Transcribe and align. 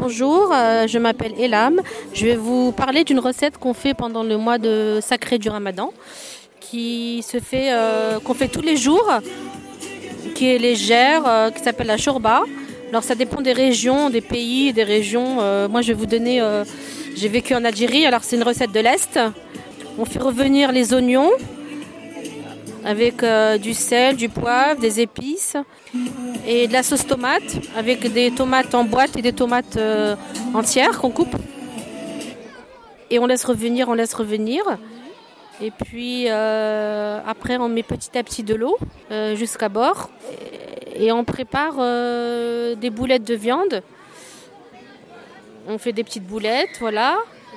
bonjour, 0.00 0.50
euh, 0.52 0.86
je 0.86 0.98
m'appelle 0.98 1.34
Elam. 1.38 1.80
Je 2.14 2.24
vais 2.24 2.36
vous 2.36 2.72
parler 2.72 3.04
d'une 3.04 3.18
recette 3.18 3.58
qu'on 3.58 3.74
fait 3.74 3.92
pendant 3.92 4.22
le 4.22 4.38
mois 4.38 4.56
de 4.56 4.98
sacré 5.02 5.36
du 5.38 5.50
Ramadan, 5.50 5.92
qui 6.60 7.22
se 7.22 7.38
fait, 7.38 7.72
euh, 7.72 8.18
qu'on 8.18 8.32
fait 8.32 8.48
tous 8.48 8.62
les 8.62 8.76
jours, 8.76 9.08
qui 10.34 10.48
est 10.48 10.58
légère, 10.58 11.22
euh, 11.26 11.50
qui 11.50 11.62
s'appelle 11.62 11.88
la 11.88 11.98
shorba. 11.98 12.44
Alors 12.88 13.02
ça 13.02 13.14
dépend 13.14 13.42
des 13.42 13.52
régions, 13.52 14.08
des 14.08 14.22
pays, 14.22 14.72
des 14.72 14.84
régions. 14.84 15.36
Moi 15.68 15.82
je 15.82 15.88
vais 15.88 15.98
vous 16.02 16.06
donner, 16.06 16.42
j'ai 17.14 17.28
vécu 17.28 17.54
en 17.54 17.64
Algérie, 17.64 18.04
alors 18.04 18.24
c'est 18.24 18.34
une 18.34 18.42
recette 18.42 18.72
de 18.72 18.80
l'Est. 18.80 19.20
On 19.96 20.04
fait 20.04 20.18
revenir 20.18 20.72
les 20.72 20.92
oignons 20.92 21.30
avec 22.84 23.24
du 23.62 23.74
sel, 23.74 24.16
du 24.16 24.28
poivre, 24.28 24.80
des 24.80 25.00
épices 25.00 25.56
et 26.46 26.68
de 26.68 26.72
la 26.72 26.82
sauce 26.82 27.06
tomate 27.06 27.58
avec 27.76 28.12
des 28.12 28.30
tomates 28.30 28.74
en 28.74 28.84
boîte 28.84 29.16
et 29.16 29.22
des 29.22 29.32
tomates 29.32 29.76
euh, 29.76 30.16
entières 30.54 30.98
qu'on 30.98 31.10
coupe. 31.10 31.34
Et 33.10 33.18
on 33.18 33.26
laisse 33.26 33.44
revenir, 33.44 33.88
on 33.88 33.94
laisse 33.94 34.14
revenir. 34.14 34.62
Et 35.60 35.70
puis 35.70 36.24
euh, 36.28 37.20
après 37.26 37.58
on 37.58 37.68
met 37.68 37.82
petit 37.82 38.16
à 38.16 38.22
petit 38.22 38.42
de 38.42 38.54
l'eau 38.54 38.78
euh, 39.10 39.34
jusqu'à 39.36 39.68
bord 39.68 40.08
et, 40.96 41.12
on 41.12 41.24
prépare 41.24 41.76
des 42.76 42.90
boulettes 42.90 43.24
de 43.24 43.34
viande. 43.34 43.82
On 45.66 45.78
fait 45.78 45.92
des 45.92 46.04
petites 46.04 46.26
boulettes, 46.26 46.76
voilà. 46.78 47.16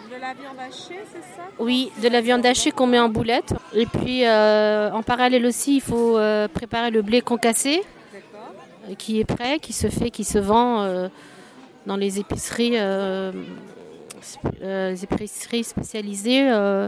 De 0.10 0.22
la 0.22 0.34
viande 0.34 0.60
hachée, 0.60 1.00
c'est 1.12 1.20
ça? 1.36 1.44
Oui, 1.60 1.92
de 2.02 2.08
la 2.08 2.22
viande 2.22 2.46
hachée 2.46 2.72
qu'on 2.72 2.88
met 2.88 3.00
en 3.00 3.10
boulettes. 3.10 3.54
Et 3.74 3.86
puis 3.86 4.26
en 4.26 5.04
parallèle 5.04 5.46
aussi, 5.46 5.76
il 5.76 5.82
faut 5.82 6.18
préparer 6.54 6.90
le 6.90 7.02
blé 7.02 7.22
concassé 7.22 7.84
qui 8.98 9.20
est 9.20 9.26
prêt, 9.26 9.60
qui 9.60 9.74
se 9.74 9.88
fait, 9.88 10.10
qui 10.10 10.24
se 10.24 10.40
vend 10.40 10.82
euh, 10.82 11.08
dans 11.86 11.96
les 11.96 12.20
épiceries, 12.20 12.78
euh, 12.78 13.32
euh, 14.62 14.96
épiceries 14.96 15.64
spécialisées 15.64 16.50
euh, 16.50 16.88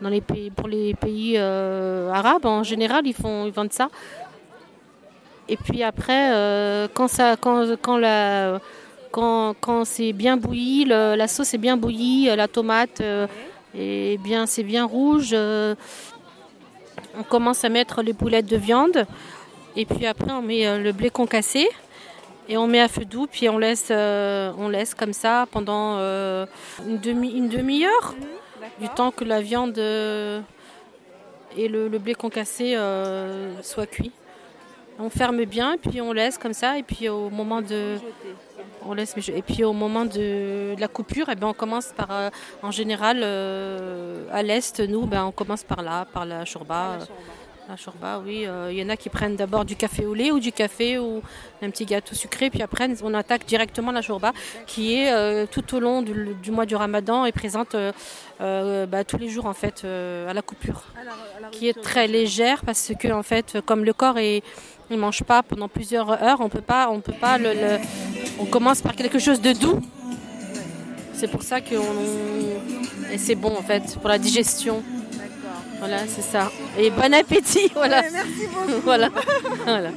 dans 0.00 0.08
les 0.08 0.20
pays, 0.20 0.50
pour 0.50 0.68
les 0.68 0.94
pays 0.94 1.34
euh, 1.36 2.10
arabes 2.10 2.46
en 2.46 2.62
général, 2.62 3.06
ils 3.06 3.14
font, 3.14 3.46
ils 3.46 3.52
vendent 3.52 3.72
ça. 3.72 3.88
Et 5.48 5.56
puis 5.56 5.82
après, 5.82 6.32
euh, 6.34 6.88
quand 6.92 7.08
quand, 7.40 7.76
quand 7.80 8.00
quand, 9.10 9.54
quand 9.60 9.84
c'est 9.84 10.12
bien 10.12 10.36
bouilli, 10.36 10.86
la 10.86 11.28
sauce 11.28 11.54
est 11.54 11.58
bien 11.58 11.76
bouillie, 11.76 12.28
euh, 12.28 12.34
la 12.34 12.48
tomate 12.48 13.00
euh, 13.00 13.28
est 13.74 14.20
bien, 14.20 14.46
c'est 14.46 14.64
bien 14.64 14.84
rouge. 14.84 15.30
euh, 15.32 15.76
on 17.16 17.22
commence 17.22 17.64
à 17.64 17.68
mettre 17.68 18.02
les 18.02 18.12
boulettes 18.12 18.46
de 18.46 18.56
viande 18.56 19.06
et 19.76 19.86
puis 19.86 20.06
après 20.06 20.30
on 20.32 20.42
met 20.42 20.66
euh, 20.66 20.78
le 20.78 20.92
blé 20.92 21.10
concassé 21.10 21.68
et 22.48 22.56
on 22.56 22.66
met 22.66 22.80
à 22.80 22.88
feu 22.88 23.04
doux 23.04 23.26
puis 23.26 23.48
on 23.48 23.58
laisse, 23.58 23.88
euh, 23.90 24.52
on 24.58 24.68
laisse 24.68 24.94
comme 24.94 25.12
ça 25.12 25.46
pendant 25.50 25.96
euh, 25.98 26.46
une 26.86 26.98
demi, 26.98 27.30
une 27.30 27.48
demi-heure. 27.48 28.14
Du 28.80 28.88
temps 28.88 29.10
que 29.10 29.24
la 29.24 29.42
viande 29.42 29.76
et 29.78 31.68
le, 31.68 31.88
le 31.88 31.98
blé 31.98 32.14
concassé 32.14 32.74
euh, 32.74 33.60
soient 33.62 33.86
cuits. 33.86 34.12
On 34.98 35.10
ferme 35.10 35.44
bien 35.44 35.76
puis 35.76 36.00
on 36.00 36.12
laisse 36.12 36.38
comme 36.38 36.54
ça 36.54 36.78
et 36.78 36.82
puis 36.82 37.08
au 37.08 37.28
moment 37.28 37.60
de 37.60 37.96
on 38.86 38.94
laisse 38.94 39.14
et 39.28 39.42
puis 39.42 39.64
au 39.64 39.72
moment 39.72 40.04
de, 40.04 40.74
de 40.74 40.80
la 40.80 40.88
coupure 40.88 41.26
eh 41.30 41.34
ben, 41.34 41.48
on 41.48 41.52
commence 41.52 41.92
par 41.96 42.30
en 42.62 42.70
général 42.70 43.22
à 44.32 44.42
l'est 44.42 44.80
nous 44.80 45.06
ben, 45.06 45.24
on 45.24 45.32
commence 45.32 45.64
par 45.64 45.82
là 45.82 46.06
par 46.12 46.24
la 46.24 46.44
shorba 46.44 46.92
euh, 46.92 46.98
la 46.98 47.06
shorba 47.76 48.20
oui 48.24 48.44
Euh, 48.46 48.68
il 48.70 48.78
y 48.78 48.82
en 48.84 48.88
a 48.90 48.96
qui 48.96 49.08
prennent 49.08 49.36
d'abord 49.36 49.64
du 49.64 49.74
café 49.74 50.04
au 50.06 50.14
lait 50.14 50.30
ou 50.30 50.38
du 50.38 50.52
café 50.52 50.98
ou 50.98 51.22
un 51.62 51.70
petit 51.70 51.86
gâteau 51.86 52.14
sucré 52.14 52.50
puis 52.50 52.62
après 52.62 52.86
on 53.02 53.14
attaque 53.14 53.46
directement 53.46 53.90
la 53.92 54.02
shorba 54.02 54.32
qui 54.66 54.94
est 54.98 55.10
euh, 55.12 55.46
tout 55.50 55.74
au 55.74 55.80
long 55.80 56.02
du, 56.02 56.12
du 56.42 56.50
mois 56.50 56.66
du 56.66 56.76
ramadan 56.76 57.24
et 57.24 57.32
présente 57.32 57.74
euh, 57.74 57.90
euh, 58.40 58.86
bah, 58.86 59.02
tous 59.04 59.18
les 59.18 59.28
jours 59.30 59.46
en 59.46 59.54
fait 59.54 59.82
euh, 59.84 60.30
à 60.30 60.34
la 60.34 60.42
coupure 60.42 60.84
qui 61.52 61.68
est 61.68 61.80
très 61.82 62.06
légère 62.06 62.62
parce 62.64 62.92
que 63.00 63.08
en 63.12 63.22
fait 63.22 63.58
comme 63.64 63.84
le 63.84 63.92
corps 63.92 64.18
est 64.18 64.42
il 64.90 64.98
mange 64.98 65.22
pas 65.24 65.42
pendant 65.42 65.68
plusieurs 65.68 66.10
heures 66.22 66.40
on 66.40 66.50
peut 66.50 66.60
pas 66.74 66.88
on 66.90 67.00
peut 67.00 67.18
pas 67.18 67.38
le, 67.38 67.50
le- 67.54 67.78
on 68.38 68.44
commence 68.44 68.82
par 68.82 68.94
quelque 68.94 69.18
chose 69.18 69.40
de 69.40 69.52
doux 69.52 69.80
c'est 71.14 71.28
pour 71.28 71.42
ça 71.42 71.60
que 71.60 71.76
on- 71.76 73.12
et 73.12 73.18
c'est 73.18 73.36
bon 73.36 73.52
en 73.56 73.62
fait 73.62 73.96
pour 74.00 74.08
la 74.08 74.18
digestion. 74.18 74.82
Voilà 75.86 76.02
c'est 76.08 76.22
ça. 76.22 76.50
Et 76.78 76.88
bon 76.90 77.12
appétit 77.12 77.70
voilà. 77.74 78.00
Ouais, 78.00 78.10
merci 78.10 78.46
beaucoup. 78.46 78.80
voilà. 78.84 79.10
Voilà 79.64 79.90